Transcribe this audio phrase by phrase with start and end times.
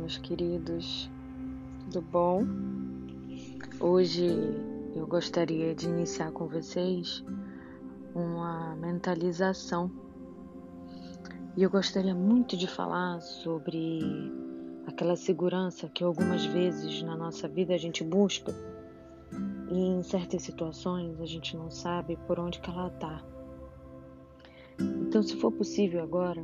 [0.00, 1.10] meus queridos,
[1.84, 2.42] tudo bom?
[3.78, 4.26] Hoje
[4.96, 7.22] eu gostaria de iniciar com vocês
[8.14, 9.90] uma mentalização
[11.54, 14.00] e eu gostaria muito de falar sobre
[14.86, 18.54] aquela segurança que algumas vezes na nossa vida a gente busca
[19.70, 23.22] e em certas situações a gente não sabe por onde que ela está.
[24.80, 26.42] Então, se for possível agora,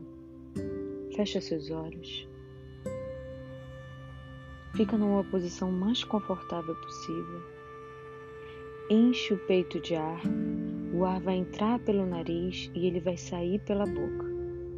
[1.14, 2.28] feche seus olhos
[4.76, 7.42] Fica numa posição mais confortável possível.
[8.90, 10.20] Enche o peito de ar.
[10.92, 14.26] O ar vai entrar pelo nariz e ele vai sair pela boca.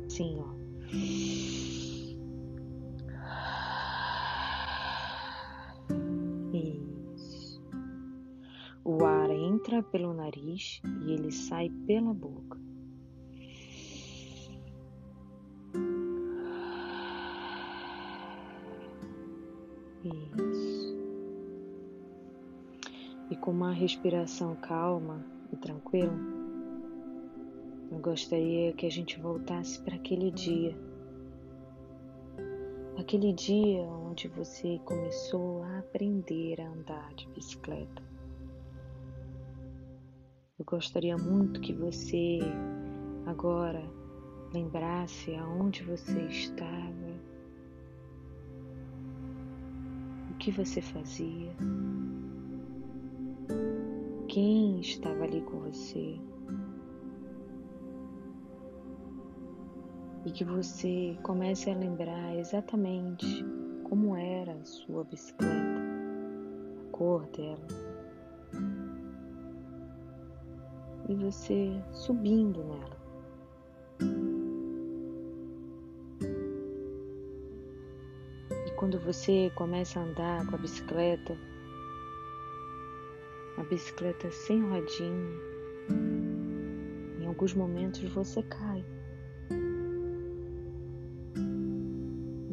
[0.08, 0.54] Sim, ó.
[6.52, 7.60] Isso.
[8.84, 12.57] O ar entra pelo nariz e ele sai pela boca.
[23.68, 26.16] Uma respiração calma e tranquila,
[27.92, 30.74] eu gostaria que a gente voltasse para aquele dia.
[32.98, 38.02] Aquele dia onde você começou a aprender a andar de bicicleta.
[40.58, 42.38] Eu gostaria muito que você
[43.26, 43.84] agora
[44.54, 46.98] lembrasse aonde você estava
[50.38, 51.52] que você fazia,
[54.28, 56.20] quem estava ali com você.
[60.24, 63.44] E que você comece a lembrar exatamente
[63.88, 67.66] como era a sua bicicleta, a cor dela.
[71.08, 72.98] E você subindo nela.
[78.78, 81.36] quando você começa a andar com a bicicleta,
[83.58, 85.28] a bicicleta sem rodinha,
[87.20, 88.84] em alguns momentos você cai.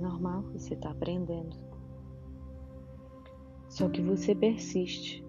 [0.01, 1.55] Normal, você está aprendendo.
[3.69, 5.23] Só que você persiste.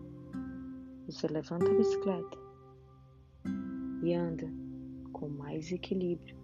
[1.06, 2.38] Você levanta a bicicleta
[4.02, 4.50] e anda
[5.12, 6.36] com mais equilíbrio,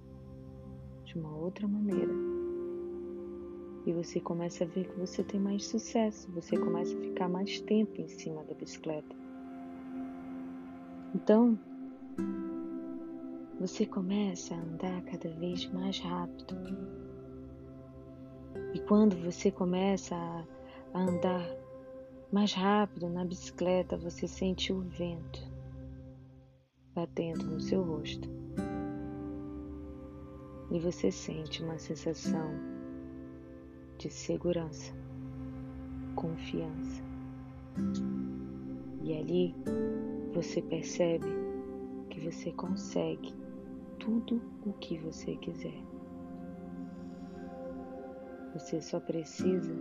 [1.05, 2.13] de uma outra maneira.
[3.87, 7.61] E você começa a ver que você tem mais sucesso, você começa a ficar mais
[7.63, 9.22] tempo em cima da bicicleta.
[11.15, 11.59] Então,
[13.61, 16.57] você começa a andar cada vez mais rápido.
[18.75, 21.47] E quando você começa a, andar
[22.33, 25.41] mais rápido na bicicleta, você sente o vento
[26.95, 28.29] batendo no seu rosto.
[30.71, 32.51] E você sente uma sensação
[33.99, 34.95] de segurança,
[36.17, 37.03] confiança.
[39.03, 39.55] E ali
[40.33, 41.27] você percebe
[42.11, 43.35] que você consegue
[43.99, 45.81] tudo o que você quiser.
[48.55, 49.75] Você só precisa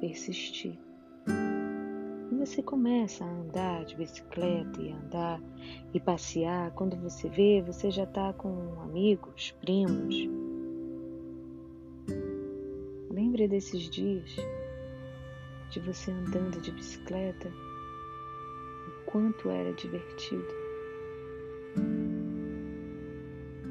[0.00, 0.78] persistir.
[2.30, 5.40] E você começa a andar de bicicleta e andar
[5.92, 6.72] e passear.
[6.72, 10.28] Quando você vê, você já está com amigos, primos,
[13.12, 14.36] Lembre desses dias
[15.70, 17.52] de você andando de bicicleta,
[19.12, 20.48] quanto era divertido.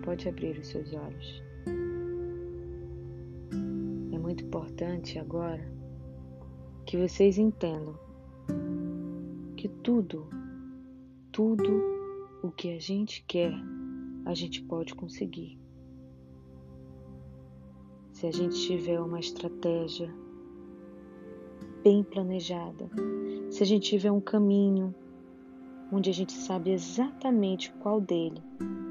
[0.05, 1.43] Pode abrir os seus olhos.
[4.13, 5.67] É muito importante agora
[6.85, 7.97] que vocês entendam
[9.57, 10.29] que tudo,
[11.31, 11.81] tudo
[12.43, 13.53] o que a gente quer,
[14.25, 15.59] a gente pode conseguir
[18.13, 20.13] se a gente tiver uma estratégia
[21.83, 22.87] bem planejada,
[23.49, 24.93] se a gente tiver um caminho
[25.91, 28.41] onde a gente sabe exatamente qual dele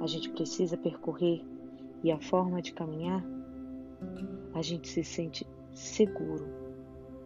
[0.00, 1.42] a gente precisa percorrer
[2.02, 3.24] e a forma de caminhar,
[4.54, 6.46] a gente se sente seguro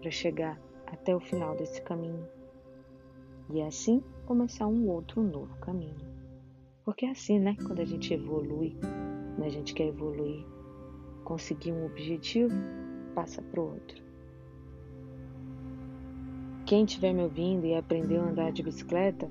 [0.00, 2.26] para chegar até o final desse caminho
[3.50, 6.14] e assim começar um outro novo caminho.
[6.84, 7.56] Porque é assim, né?
[7.66, 10.44] Quando a gente evolui, quando a gente quer evoluir,
[11.25, 12.54] conseguir um objetivo,
[13.14, 14.02] passa para o outro.
[16.66, 19.31] Quem estiver me ouvindo e aprendeu a andar de bicicleta,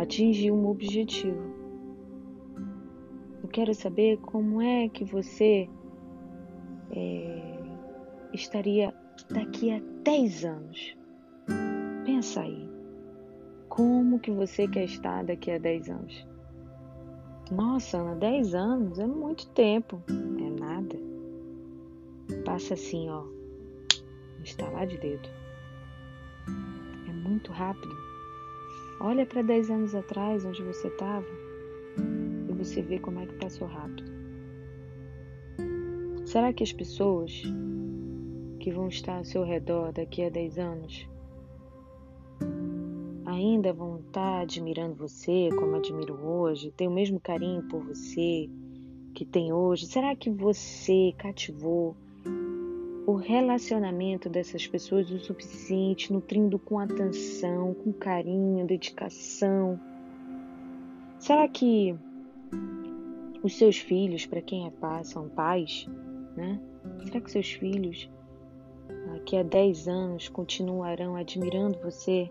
[0.00, 1.38] atingiu um objetivo.
[3.42, 5.68] Eu quero saber como é que você
[6.90, 7.62] é,
[8.32, 8.94] estaria
[9.30, 10.96] daqui a 10 anos.
[12.04, 12.68] Pensa aí.
[13.68, 16.26] Como que você quer estar daqui a 10 anos?
[17.50, 20.02] Nossa, Ana, 10 anos é muito tempo.
[20.08, 20.96] É nada.
[22.44, 23.24] Passa assim, ó,
[24.42, 25.28] estalar de dedo.
[27.06, 27.99] É muito rápido.
[29.02, 31.26] Olha para 10 anos atrás, onde você estava,
[32.50, 34.12] e você vê como é que passou rápido.
[36.26, 37.42] Será que as pessoas
[38.60, 41.08] que vão estar ao seu redor daqui a 10 anos
[43.24, 48.50] ainda vão estar admirando você como admiro hoje, tem o mesmo carinho por você
[49.14, 49.86] que tem hoje?
[49.86, 51.96] Será que você cativou
[53.10, 59.80] o relacionamento dessas pessoas o suficiente, nutrindo com atenção, com carinho, dedicação?
[61.18, 61.98] Será que
[63.42, 65.88] os seus filhos, para quem é pai, são pais,
[66.36, 66.60] né?
[67.04, 68.08] Será que seus filhos
[69.12, 72.30] daqui a 10 anos continuarão admirando você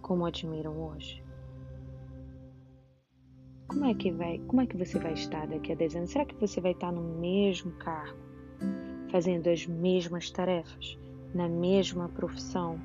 [0.00, 1.22] como admiram hoje?
[3.68, 6.10] Como é que vai, como é que você vai estar daqui a 10 anos?
[6.10, 8.21] Será que você vai estar no mesmo cargo,
[9.12, 10.98] fazendo as mesmas tarefas,
[11.34, 12.80] na mesma profissão?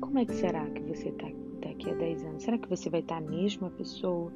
[0.00, 1.28] Como é que será que você está
[1.60, 2.42] daqui a 10 anos?
[2.42, 4.32] Será que você vai estar a mesma pessoa?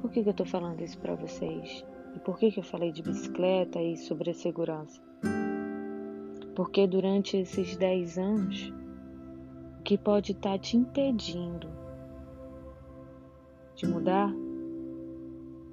[0.00, 1.84] Por que, que eu estou falando isso para vocês?
[2.16, 5.00] E por que, que eu falei de bicicleta e sobre a segurança?
[6.56, 8.74] Porque durante esses 10 anos,
[9.78, 11.68] o que pode estar tá te impedindo
[13.76, 14.34] de mudar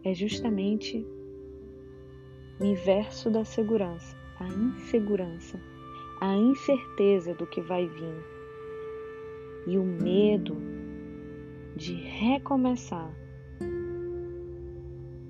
[0.09, 1.06] é justamente
[2.59, 5.59] o inverso da segurança, a insegurança,
[6.19, 8.39] a incerteza do que vai vir
[9.67, 10.57] e o medo
[11.75, 13.13] de recomeçar,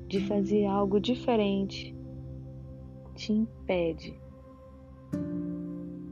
[0.07, 1.93] de fazer algo diferente,
[3.15, 4.17] te impede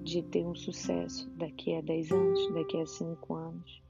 [0.03, 3.83] de ter um sucesso daqui a 10 anos, daqui a 5 anos.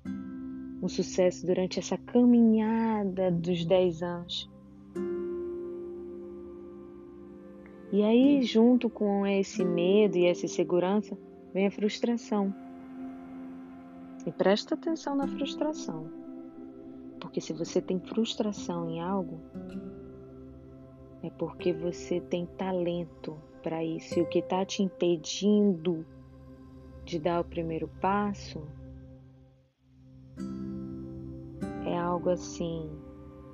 [0.82, 4.57] Um sucesso durante essa caminhada dos 10 anos.
[7.98, 11.18] E aí, junto com esse medo e essa insegurança,
[11.52, 12.54] vem a frustração.
[14.24, 16.08] E presta atenção na frustração.
[17.20, 19.40] Porque se você tem frustração em algo,
[21.24, 24.20] é porque você tem talento para isso.
[24.20, 26.06] E o que está te impedindo
[27.04, 28.62] de dar o primeiro passo
[31.84, 32.92] é algo assim: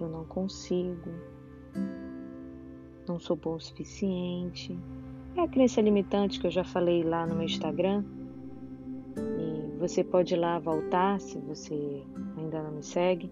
[0.01, 1.32] eu não consigo,
[3.07, 4.77] não sou bom o suficiente.
[5.35, 8.03] É a crença limitante que eu já falei lá no meu Instagram.
[9.17, 12.03] E você pode ir lá voltar se você
[12.37, 13.31] ainda não me segue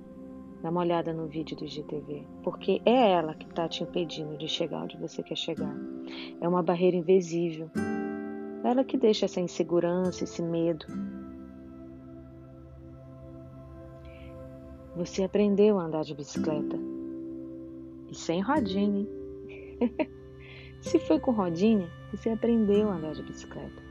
[0.62, 4.48] Dá uma olhada no vídeo do GTV, porque é ela que está te impedindo de
[4.48, 5.76] chegar onde você quer chegar.
[6.40, 7.68] É uma barreira invisível.
[8.64, 10.86] Ela que deixa essa insegurança, esse medo.
[14.96, 16.78] Você aprendeu a andar de bicicleta.
[18.12, 19.21] E sem rodinha, hein?
[20.82, 23.82] Se foi com rodinha, você aprendeu a andar de bicicleta.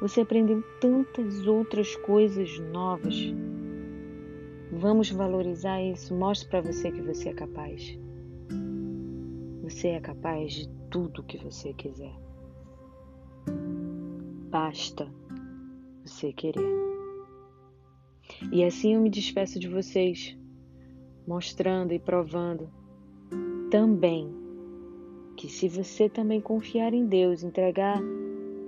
[0.00, 3.34] Você aprendeu tantas outras coisas novas
[4.72, 6.14] Vamos valorizar isso.
[6.14, 7.98] Mostre para você que você é capaz.
[9.64, 12.14] Você é capaz de tudo que você quiser.
[14.48, 15.12] Basta
[16.04, 16.72] você querer.
[18.52, 20.38] E assim eu me despeço de vocês,
[21.26, 22.70] mostrando e provando
[23.70, 24.32] também
[25.40, 27.98] que se você também confiar em Deus, entregar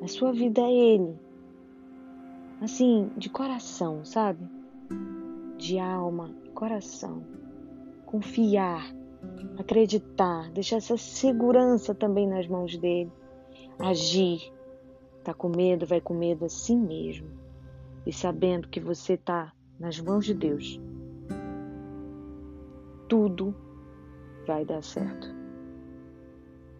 [0.02, 1.14] a sua vida a Ele,
[2.62, 4.42] assim, de coração, sabe?
[5.62, 7.22] de alma coração.
[8.04, 8.92] Confiar,
[9.56, 13.12] acreditar, deixar essa segurança também nas mãos dele.
[13.78, 14.52] Agir.
[15.22, 17.28] Tá com medo, vai com medo assim mesmo.
[18.04, 20.80] E sabendo que você tá nas mãos de Deus,
[23.08, 23.54] tudo
[24.48, 25.31] vai dar certo.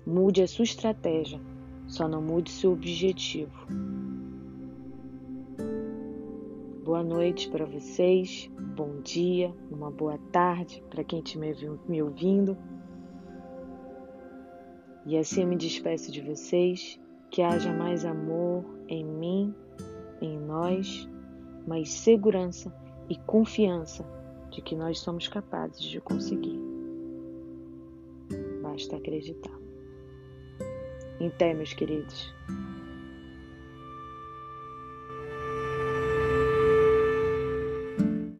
[0.04, 1.40] Mude a sua estratégia,
[1.86, 3.52] só não mude seu objetivo.
[6.84, 11.54] Boa noite para vocês, bom dia, uma boa tarde para quem estiver
[11.88, 12.56] me ouvindo.
[15.06, 16.98] E assim eu me despeço de vocês,
[17.30, 19.54] que haja mais amor em mim,
[20.20, 21.08] em nós,
[21.64, 22.74] mais segurança
[23.08, 24.04] e confiança
[24.50, 26.60] de que nós somos capazes de conseguir.
[28.60, 29.61] Basta acreditar.
[31.22, 32.34] Em meus queridos.